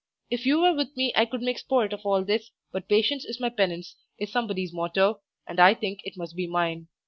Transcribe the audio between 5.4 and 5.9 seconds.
and I